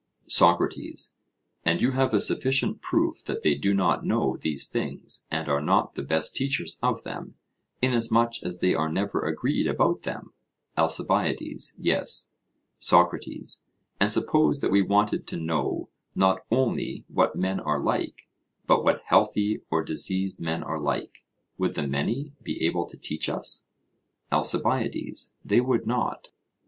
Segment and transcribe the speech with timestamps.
[0.25, 1.15] SOCRATES:
[1.63, 5.61] And you have a sufficient proof that they do not know these things and are
[5.61, 7.35] not the best teachers of them,
[7.83, 10.33] inasmuch as they are never agreed about them?
[10.75, 12.31] ALCIBIADES: Yes.
[12.79, 13.63] SOCRATES:
[13.99, 18.27] And suppose that we wanted to know not only what men are like,
[18.65, 21.23] but what healthy or diseased men are like
[21.59, 23.67] would the many be able to teach us?
[24.31, 26.29] ALCIBIADES: They would not.